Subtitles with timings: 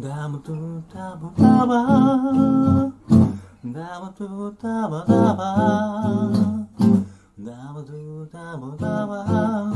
[0.00, 1.74] ダムトゥダムダバ
[3.64, 6.68] ダムトゥダバダバ
[7.40, 9.72] ダムトゥダムダバ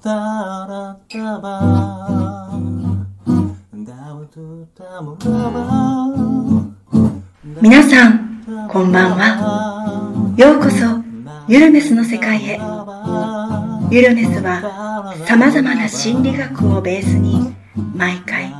[0.00, 0.14] ダ
[0.68, 1.50] ラダバ
[3.74, 5.60] ダムトゥダムダバ
[7.60, 10.34] 皆さん、こんばんは。
[10.36, 10.86] ようこそ、
[11.48, 12.60] ユルネスの世界へ。
[13.90, 17.52] ユルネスは、様々な心理学をベースに、
[17.96, 18.59] 毎回、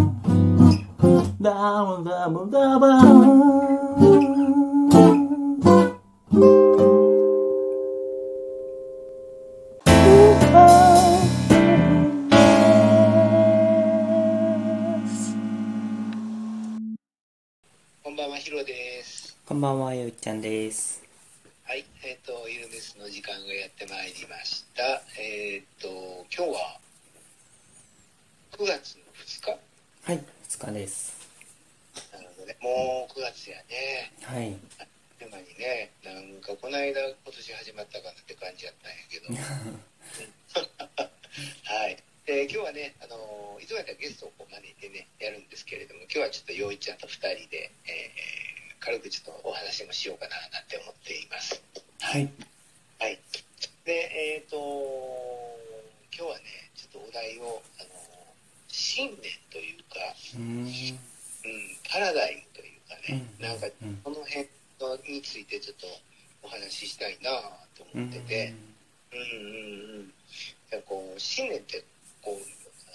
[1.41, 1.49] ダ
[1.83, 2.85] ブダブダブ
[18.03, 19.35] こんばんは、ヒロです。
[19.47, 21.01] こんばんは、ゆうちゃんです。
[21.63, 24.83] はい、えっ、と、ゆるネスの時間がやってまいりました。
[25.19, 25.87] えっ、と、
[26.31, 26.79] 今日は
[28.59, 29.59] 9月の2日？
[30.03, 31.10] はい、2日です。
[32.61, 34.11] もう9月やね。
[34.23, 34.55] はい。
[35.19, 39.33] でまにね、なんかこの間今年始まったかなって感じやったんやけど。
[41.73, 41.97] はい。
[42.25, 48.51] で、今日はね、あのいつもやったらゲストをこう招いてね、やるんですけれども、今日はちょっと陽一ちゃんと2人で、えー
[48.81, 51.61] 軽くちょっとお話もしようかななんて思っています。
[52.01, 52.27] はい。
[52.99, 53.19] はい。
[53.85, 54.57] で、えっ、と、
[56.11, 56.43] 今日はね、
[56.75, 57.89] ちょっとお題を、あの、
[58.67, 60.01] 信念というか、
[60.33, 60.99] うーん。
[61.43, 62.41] うん、パラダイム
[63.51, 63.99] なんか、うん。
[64.03, 64.47] この辺
[64.79, 65.87] のについてちょっと
[66.43, 67.29] お話ししたいな
[67.77, 68.53] と思ってて、
[69.11, 70.07] うん、うん、うん。
[70.69, 71.83] でこう、信念って、
[72.21, 72.41] こう、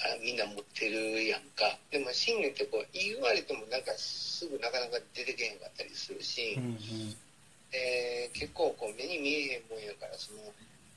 [0.01, 1.77] あみんな持ってるやんか。
[1.91, 7.17] でも信念ってこう、言われてもなんかすぐなかなか出てけへんかったりするし、うんうん。
[7.73, 10.39] えー結構こう目に見えへんもんやからその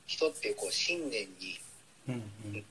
[0.06, 1.58] 人ってこう信念に
[2.08, 2.14] うん
[2.54, 2.64] うん。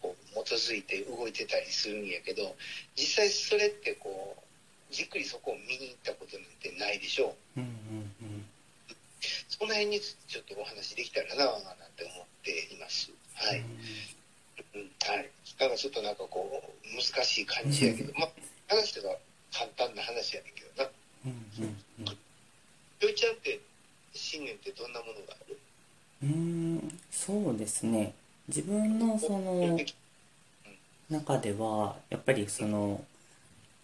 [0.00, 2.54] こう基づいて動いてたりするんやけど
[2.96, 4.43] 実際それってこう
[4.94, 7.60] じっくりそこを見に行ったことなんてないでしょう。
[7.60, 7.74] うんうん
[9.48, 13.10] その辺にちょっとお話できたらなぁなんて思っています。
[13.34, 14.90] はい、うん。
[15.00, 15.30] はい。
[15.58, 18.30] なんかちょっとなんかこう難しい感じやけどまあ
[18.68, 19.16] 話が
[19.52, 20.90] 簡単な話やねんけどな。
[21.26, 21.46] うん
[21.98, 22.06] うん
[23.00, 23.60] よいちゃんって
[24.12, 25.58] 信念ってどんなものがある？
[26.24, 26.32] うんう
[26.86, 28.12] んそうですね。
[28.48, 29.78] 自分のその
[31.08, 33.02] 中ではやっぱりその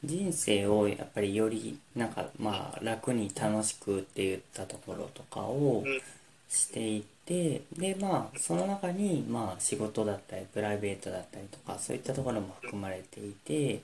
[0.05, 6.01] 人生をやっぱりよりなんかまあ楽に楽しくって言ったところとかをうん。
[6.49, 13.83] していってでまあその中にまあ仕事だったりプライベートだったりとかそういったところも含まれていて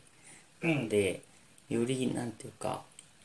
[0.63, 1.23] なので
[1.69, 2.83] よりなんていうか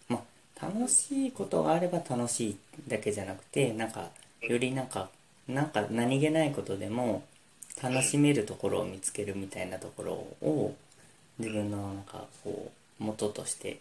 [0.10, 0.24] ま
[0.62, 4.10] あ楽しいことがあれば楽しいだけじゃなくてなんか
[4.42, 5.10] よりなんか
[5.48, 7.24] なんか何気ないことでも
[7.82, 10.12] 楽しめるところを見つけるみたいなところ
[10.48, 10.76] を
[11.40, 12.72] 自分のなんかこう
[13.02, 13.80] 元として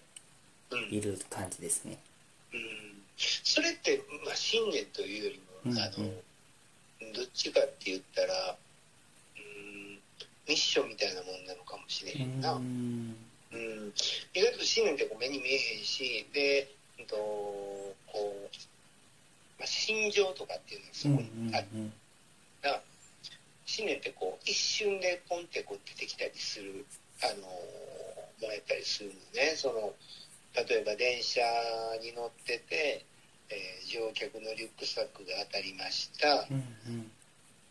[0.70, 0.88] うん。
[0.90, 1.98] いる感じですね。
[2.52, 2.60] うん。
[3.16, 6.10] それって、まあ、信念というよりも、うんあの
[7.14, 8.56] どっちかって言ったら、
[9.36, 9.98] うん、
[10.46, 13.10] ミッションみたいなもんなのかもしれへんな、ううん。
[13.10, 13.16] ん。
[14.34, 18.56] 意外と信念ってこう目に見えへんしで、うんとこう
[19.58, 21.66] まあ、心情とかっていうのはそうんこにある。
[22.62, 22.80] な、
[23.66, 26.84] 信念ってこう一瞬でポンってこう出てきたりする、
[27.22, 29.54] あのもらえたりするのね。
[29.56, 29.92] その
[30.54, 31.40] 例えば電車
[32.02, 33.04] に乗ってて、
[33.50, 36.46] えー乗客のリュックサックが当たりました。
[36.50, 37.10] うんうん。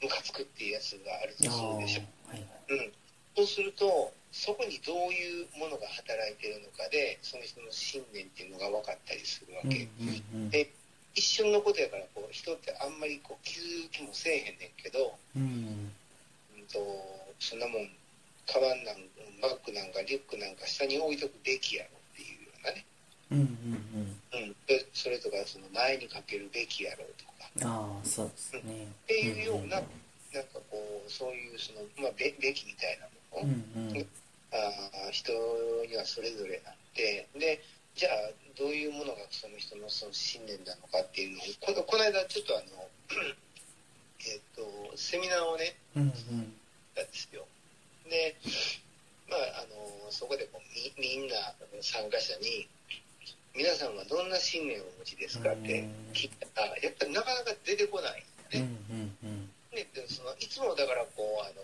[0.01, 2.39] ムカつくっていうやつがあるとするでしょ、はい
[2.69, 2.91] うん、
[3.35, 9.87] そうするとそこにどういうものが働いてるのかでその人の信念っていうのが分かったりするわうんけ、
[10.33, 10.49] うん。
[10.49, 10.71] で
[11.15, 15.91] 一瞬のことやからこう人ってあんまりこう気づきもせえへんねんけど、うん。
[16.55, 16.79] うんと
[17.39, 17.89] そんなもん
[18.49, 18.97] カバンなん
[19.41, 22.85] バッグなんかリュックなんか下に置いとくべきやろっていうようなね、
[23.31, 27.31] うんうんうん、でそれとかその前にかけるべきやろとか。
[27.55, 28.85] うんああそうですね。
[29.03, 33.07] っていうような、なんかこうそういうその、まあ、べべきみたいな
[33.41, 34.07] もの、うんうん。
[34.51, 35.33] あー人
[35.89, 37.61] にはそれぞれあってで
[37.95, 38.11] じゃあ
[38.57, 42.65] どういうものがその人のその信念なのかっていうのをこのこの間ちょっとあの
[44.25, 46.53] えっとセミナーをねうんうん。
[46.99, 47.45] たんですよ
[48.09, 48.35] で
[49.29, 51.35] まああのそこでこうみみんな
[51.81, 52.67] 参加者に
[53.55, 55.83] 皆さんはどんな信念をお持ちですかって
[56.13, 58.23] 聞いたら、やっぱりなかなか出てこない
[58.53, 59.49] うんんうんうん。
[59.71, 59.87] だね。
[59.93, 61.59] でそのいつもだからこう、あの、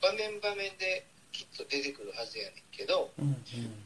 [0.00, 3.34] 場面場面できっと出てくるはずやねんけど、うん。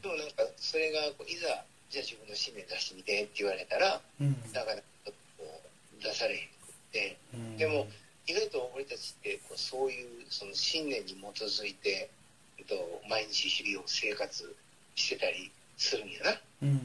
[0.01, 4.35] でもなんかそれがこういざ、じゃあ自分の信念出してみてって言われたら、うん。
[4.53, 7.57] なかなかこう出されへんくって、うん。
[7.57, 7.87] でも
[8.27, 12.09] 意外と俺たちってこうそういうその信念に基づいて、
[12.57, 12.75] えっと、
[13.09, 14.55] 毎日日々を生活
[14.95, 16.41] してたりするんやな。
[16.63, 16.75] うんうん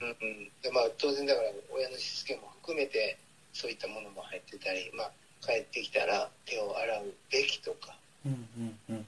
[0.00, 0.16] うん。
[0.20, 3.18] うんでまあ、当然だから親のしつけも含めて
[3.52, 5.12] そういったものも入ってたり、まあ、
[5.44, 7.94] 帰ってきたら手を洗うべきとか
[8.24, 9.06] うんうんうん。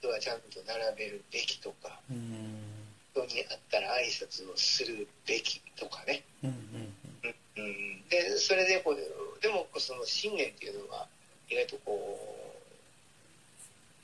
[0.00, 2.66] 人はちゃんと並べるべきとかうん
[3.14, 6.24] 人に会ったら挨拶をするべきとかね。
[6.42, 6.50] うん
[7.56, 11.06] うん、でそれでこうでもその信念っていうのは
[11.48, 12.18] 意外とこ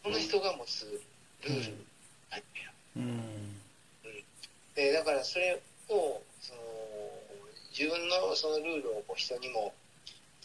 [0.04, 0.84] うその人が持つ
[1.44, 1.76] ルール
[2.30, 2.40] なん。
[2.40, 3.20] やうん。
[4.74, 6.60] でだからそれをその
[7.78, 9.74] 自分のそのルールをこう人にも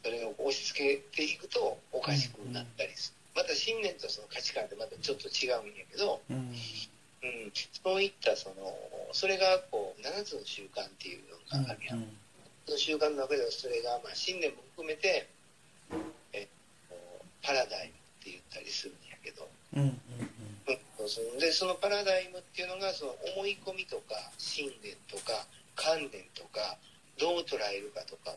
[0.03, 6.37] それを押し付けていくとおかしくなったりする、また信念とその価値観ってまたちょっと違うんやけど、うん。
[7.23, 7.51] うん、
[7.83, 8.55] そういったその
[9.11, 12.05] それがこう7つの習慣っていうのがあるやん、
[12.67, 15.27] その習慣の中ではそれがまあ信念も含めて
[16.33, 16.47] え
[17.41, 19.95] パラダイムって言ったりするんやけど、うんうん
[20.99, 21.09] うん。
[21.09, 26.75] そのでそのパラダイムっていうのがその思い込みとか信念とか観念とか
[27.17, 28.35] どう捉えるかとか。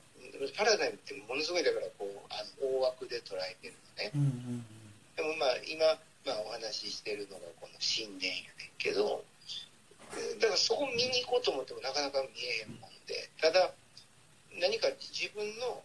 [0.56, 4.10] パラダイムってものすごいだからこうあの大枠で捉えてるのね。
[4.14, 4.24] うんう
[4.56, 4.64] ん
[5.16, 5.84] でもまあ今、
[6.24, 9.24] まあ、お話ししてるのがこの信念やねんけど。
[10.16, 13.28] えだからそこ見に行こうと思ってもなかなか見えへんもんで。
[13.40, 13.70] ただ
[14.58, 15.82] 何か自分の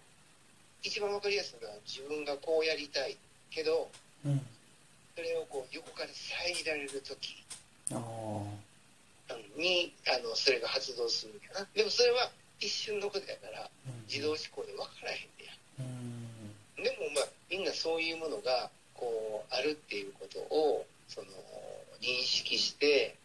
[0.82, 3.18] 一番わかりやすいのは自分がこうやりたい
[3.50, 3.90] けど
[4.26, 4.42] うん。
[5.16, 7.44] それをこう横から遮られる時。
[9.58, 11.68] にあのそれが発動するんやな。
[11.74, 12.30] でもそれは
[12.60, 13.70] 一瞬のことやから
[14.08, 16.84] 自動思考で分からへんねうん。
[16.84, 21.28] やでもまあみんなそういうものがこうあるっていうことをその
[22.02, 23.16] 認識して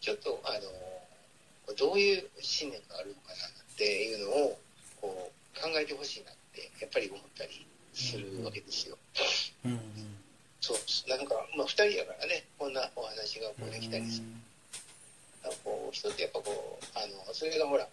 [0.00, 4.58] ちょっとあのどういう信念があるのかなっていうのを
[5.00, 8.96] こう考えてほしいなってやっぱり思ったりするわけですよ。
[9.64, 9.80] うんうん。
[10.60, 14.26] そうなんかまあ2人やからねこんなお話がこうできたりする。
[15.64, 17.88] こう人ってやっぱこうあのそれがほら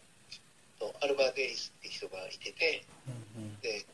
[0.80, 3.86] とアルバート・エイスって人がいててうんで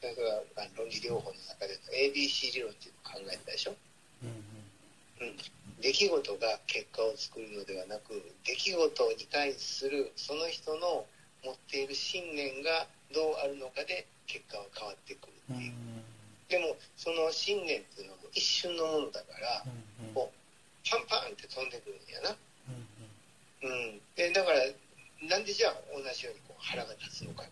[0.00, 0.22] それか
[0.56, 3.74] らあの論理療法の中での ABC 理論っていうのを考えたでしょ、
[4.22, 5.26] うん。
[5.26, 5.36] うん、
[5.80, 11.06] 出来事が結果を作るのではなく出来事に対するその人の
[11.44, 15.72] 持っている信念がどうあるのかで結果は変わってくるうんっていう、
[16.48, 22.36] でもその信念っていうのは一瞬のものだからうんこうパンパンって飛んでくるんやな。
[23.62, 24.58] うんうん、でだから
[25.28, 27.44] なんでじゃあ同じようにこう腹が立つのか。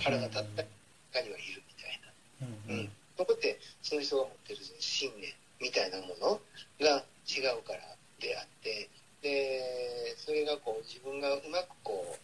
[0.00, 0.64] 腹が立った
[1.12, 2.90] 他にはいるみたいな、うんうん。
[3.16, 6.40] そこってその人が持ってる信念みたいなもの
[6.80, 7.80] が違うから
[8.20, 8.88] であって
[9.22, 12.18] でそれがこう自分がうまくこう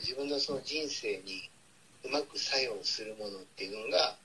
[0.00, 1.48] 自分のその人生に
[2.04, 4.16] うまく作用するものっていうのが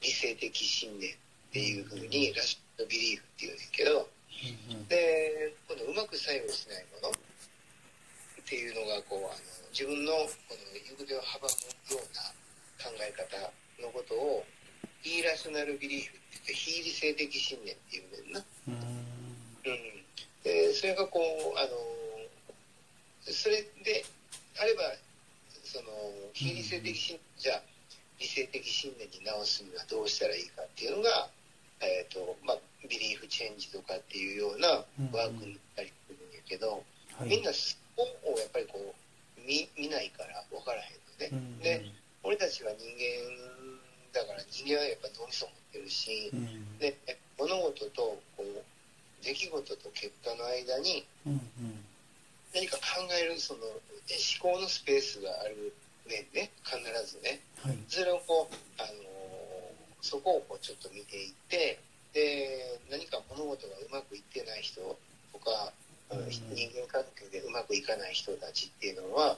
[0.00, 1.14] 理性的信念っ
[1.52, 4.02] ていうふうにラシッドビリーフっていうんですけど、う
[4.72, 7.12] んで今度うまく作用しないものっ
[8.48, 10.12] ていうのがこうあの自分の
[10.48, 12.32] この行く手を阻むような
[12.80, 13.52] 考え方
[13.84, 14.44] のことを
[15.04, 18.44] イーラショナルビリーフって言って非理性的信念っていうねんな。
[18.68, 18.74] うん。
[18.74, 19.80] うん、
[20.42, 21.68] でそれがこうあの
[23.30, 24.04] それで
[24.60, 24.82] あれば
[25.64, 25.88] その
[26.34, 27.62] 非理性的信念じゃあ
[28.20, 31.28] 理性的信念に直すにはどうしたらいいかっていうのが、
[31.80, 34.84] えーとまあ、ビリーフチェンジとかっていうような
[35.16, 36.84] ワークになったりするんやけど、
[37.16, 37.28] はい。
[37.28, 41.28] みんなそこをやっぱりこう見見ないから分からへんのね。
[41.32, 41.80] うんで
[42.22, 43.32] 俺たちは人間
[44.12, 46.92] だから人間はやっぱ脳みそ持ってるし、うんで
[47.38, 51.40] 物事とこう出来事と結果の間にうん
[52.54, 52.82] 何か考
[53.20, 53.60] えるその
[54.08, 55.72] え思考のスペースがある
[56.06, 56.50] 面ね。
[56.64, 57.40] 必ずね。
[57.62, 57.78] はい。
[57.88, 59.10] それをこう、あのー
[60.02, 61.78] そこをこうちょっと見ていって
[62.14, 65.72] で何か物事がうまくいってない人とか、
[66.10, 66.30] うん。
[66.30, 69.36] 人間関係でうまくいかない人たちっていうのは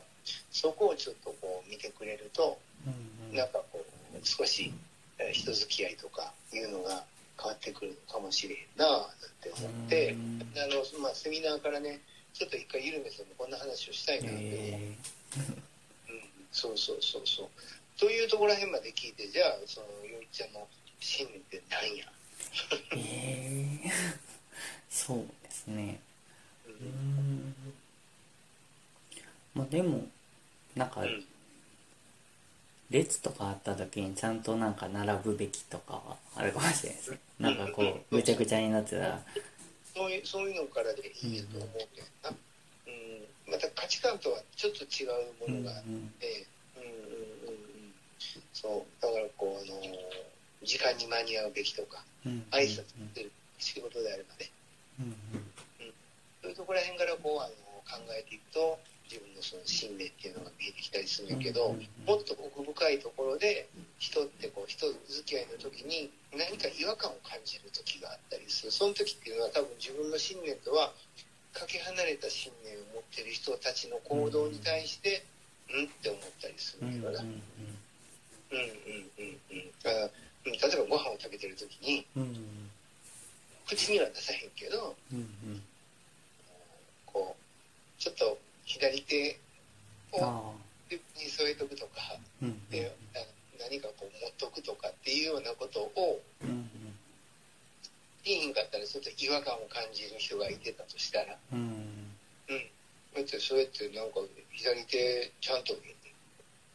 [0.53, 4.73] そこをちょっとこう見てくれるとうんなんかこう少し
[5.19, 7.03] えー人付き合いとかいうのが
[7.37, 9.03] 変わってくるのかもしれんななん
[9.43, 10.47] て思って、うん。
[10.57, 12.01] あのまあ、セミナーからね
[12.35, 14.97] ちょっと一回ゆるめさんもこんな話をしたいなって思う、え
[16.09, 16.19] うん、
[16.51, 17.49] そうそうそうそう。
[17.99, 20.67] というところらへんまで聞いてじゃあそのよいちゃんの
[21.01, 23.91] 信念って何や、ーえー。
[24.91, 26.01] そうですね。
[26.67, 26.79] ううん。
[27.49, 27.55] ん
[29.55, 30.07] まあでも
[30.75, 31.25] なんかうん。
[32.91, 37.19] 列とかあった時にちゃんとなんか並ぶべきとかはあるかもしれないですね。
[37.41, 39.23] なんかこうぐちゃぐちゃになってたら
[39.95, 46.47] そういうそういうのからでいいと思うけどな、うん、また価値観とはちょっと違うものがあって、
[46.77, 47.55] うんうんうん。
[47.55, 47.73] うん
[48.53, 49.03] そう。
[49.03, 49.77] だからこうあの
[50.63, 52.05] 時間に間に合うべきとか
[52.51, 52.85] 挨拶し
[53.15, 54.51] てる仕事であればね。
[56.41, 57.55] そういうところら辺からこうあの
[57.87, 58.79] 考えていくと
[59.13, 61.77] 自分のその信念っていうのが見えてきたりするんやけど、うん。
[61.77, 68.73] うんうんもっと奥深いところで人ってこう人付き合いの時に何か違和感を感じる時があったりする。
[68.73, 70.93] その時っていうのは多分自分の信念とは
[71.53, 75.23] かけ離れた信念を持ってる人たちの行動に対して、
[75.71, 77.21] うん、って思ったりするんだよな。
[77.21, 79.29] うんうんうん。
[79.29, 80.11] うんあ
[80.47, 82.05] うん例えばご飯を食べてる時に
[83.67, 84.97] 口には出さへんけど
[87.07, 89.39] こうちょっと左手
[90.13, 90.43] をあ
[90.89, 93.19] 手に添えとくとかーうんであ
[93.71, 96.69] 何かこう持っとくとかっていうようなことをうん
[98.25, 102.71] 言いひんかったらちょっと違和感を感じる人がいてたとしたらうんうん
[103.17, 103.39] うんだ
[103.91, 104.21] なんか
[104.53, 105.75] 左手ちゃんと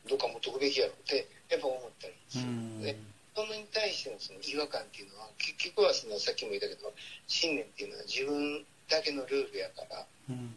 [0.09, 2.45] どっか持っとくべきやろってやっぱ思ったりする。
[2.45, 2.97] ので、
[3.35, 6.93] そのに対してのその違和感っていうのは結局はそのさっきも言ったけど
[7.27, 10.05] 信念っていうのは自分だけのルールやから。
[10.29, 10.55] うん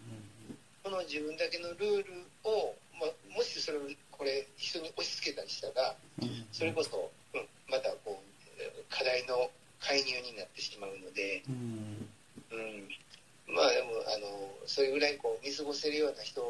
[0.82, 12.08] この自分だけのルールを、まあ、もしそれをこれ人に押し付けたりしたらうんそれこそ、うん、またこう課題の介入になってしまうので、うんうん、
[13.50, 16.40] まあでもあのそれぐらいこう見過ごせるような人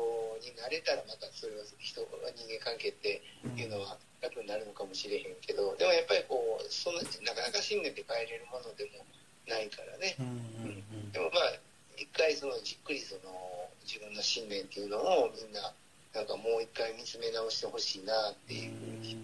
[0.43, 3.23] になれたらまたそれは人人間関係って
[3.57, 9.05] いうのは楽になるのかもしれへんけどでもやっぱりこうそのなかなか信念で変えれるものでも
[9.49, 10.17] ないからね。
[10.21, 11.59] うんうんでもまあ
[11.97, 15.73] 一回そのじっくりその自分の信念っていうのをみんな
[16.15, 19.19] なんかもう一回見つめ直してほしいなっていうふうに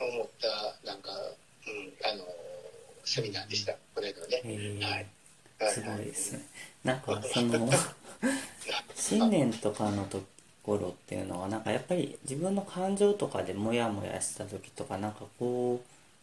[0.00, 2.24] 思ったなんか、うん、あの
[3.04, 3.74] セミナーでした。
[3.94, 4.42] これのね。
[4.44, 5.06] へはい。
[5.06, 5.17] え
[5.66, 6.42] すごいですね。
[6.84, 7.68] なんかその
[8.94, 10.22] 信念とかのと
[10.62, 15.80] ころっていうのはなんかやっぱり自分の感情とかでモヤモヤした時とかなんかこ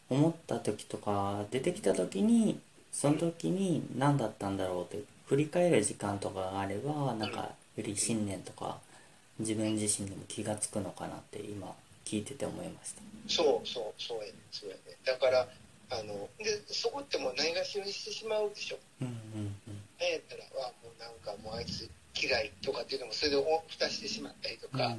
[0.10, 2.60] う思った時とか出てきた時に
[2.92, 8.78] その時に何だったんだろうって振り返る時間とかがあればなんかより信念とか
[9.40, 11.74] 自分自身でも気が付くのかなって今
[12.06, 13.02] 聞いてて思いました。
[13.28, 15.48] そうそうそうやねそうやねだから
[15.90, 18.78] あのでそこってもうないがしろにしてしまうでしょ。
[19.02, 19.56] うんうん
[20.00, 21.90] なんやったらわもうなんかもうあいつ
[22.20, 24.90] 嫌いとかっていうのもそれでお蓋してしまったりとうんか、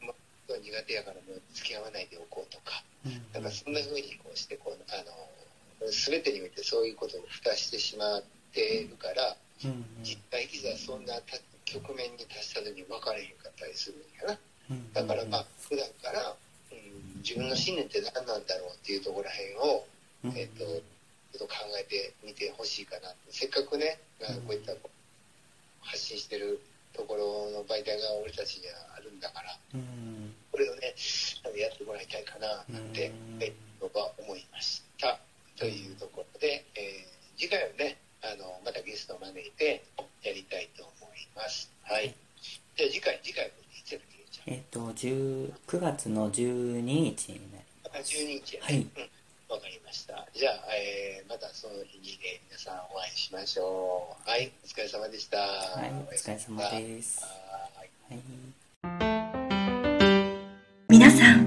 [0.00, 8.22] まあ、苦手やからもう付き合わないでおこうとかうんなんかそんな風にこうしてこうあの全てにおいてそういうことを蓋してしまっ
[8.52, 14.38] ているからうん実際いざそんなた局面に達した時に分かれへんかったりするんやな。
[14.70, 16.34] うんだからまあ普段から、
[16.72, 23.14] うん、自分の信念って何なんだろうっていうところらへんをうんえっと、ちょっと考えてみてほしいかな。
[23.30, 24.72] せっかくね、あのこういった
[25.82, 26.60] 発信してる
[26.92, 30.34] ところの媒体が俺たちにはあるんだから、うん。
[30.52, 30.94] これをね、
[31.56, 32.92] やってもらいたいかな、なん。
[32.92, 33.12] て
[33.80, 35.18] 僕は思いました。
[35.56, 37.10] というところで、えー
[37.40, 39.82] 次回はね、あの、またゲストを招いて
[40.22, 41.72] やりたいと思います。
[41.84, 42.14] はい。
[42.76, 43.98] じゃあ次回、次回はいつや
[44.44, 48.66] えっ、と10 9月の12日になりゃんあ12日やね。
[48.66, 48.76] はい。
[48.76, 48.86] うん
[49.50, 50.26] わかりました。
[50.34, 54.30] じゃあ、えーまたその日にね、皆さんお会いしましょう。
[54.30, 55.38] はい、お疲れ様でした。
[55.38, 55.44] は
[55.86, 57.28] いお疲れ様ですは
[57.84, 58.20] いはい
[60.88, 61.46] 皆さん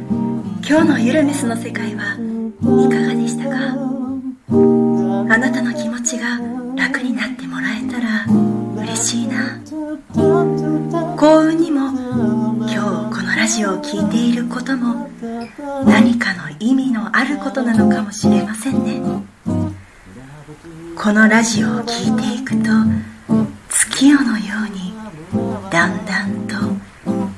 [0.68, 3.56] 今日のゆるめすの世界はいかがでしたか？
[5.34, 6.40] あなたの気持ちが
[6.76, 8.26] 楽になってもらえたら
[8.84, 9.60] 嬉しいな
[11.18, 12.76] 幸運にも今日
[13.16, 15.10] このラジオを聴いていることも
[15.86, 19.02] 何かの意味のあることなのかもしれませんね。
[20.96, 22.70] このラジオを聴いていくと
[23.70, 24.94] 月夜のように
[25.70, 26.56] だんだんと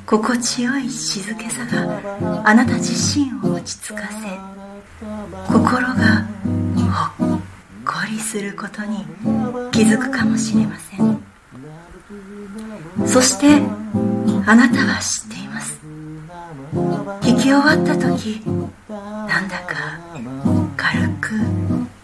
[0.06, 4.14] 心地よい静けさがあなた自身を落ち着かせ
[5.52, 6.26] 心が
[7.18, 7.40] ほっ
[7.84, 9.04] こりすることに
[9.72, 11.22] 気づくかもしれません。
[13.06, 13.62] そして
[14.46, 15.45] あなたは知っています。
[17.20, 18.42] 聞き終わった時
[18.88, 19.98] なんだか
[20.76, 21.30] 軽く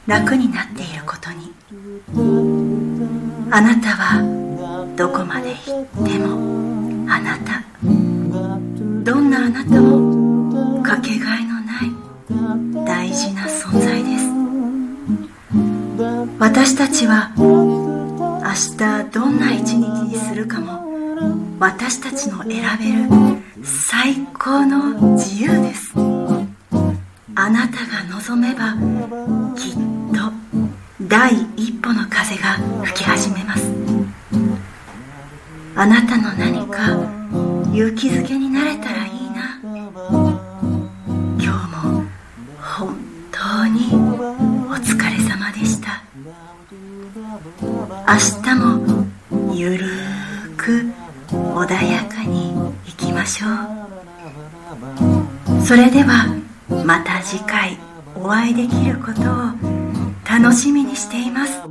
[0.06, 1.52] 楽になっていることに。
[3.54, 4.22] あなたは
[4.96, 7.62] どこまで行ってもあなた
[9.04, 14.32] どんなあなたもかけがえのない大事な存在です。
[16.38, 17.44] 私たちは明
[18.76, 20.82] 日どんな一日にするかも
[21.60, 22.92] 私たちの選べ
[23.36, 25.92] る最高の自由です。
[27.34, 28.74] あなたが望めば
[29.56, 29.74] きっ
[30.12, 30.32] と
[31.06, 32.54] 第一歩の風が
[32.84, 33.72] 吹き始めます。
[35.76, 36.90] あなたの何か
[37.72, 39.60] 勇気づけになれたらいいな。
[39.62, 42.04] 今日も
[42.60, 42.96] 本
[43.30, 43.94] 当に
[44.66, 46.02] お疲れ様でした。
[47.62, 48.41] 明日
[55.72, 56.26] それでは
[56.84, 57.78] また次回
[58.14, 59.24] お会いできることを
[60.28, 61.62] 楽しみにしています。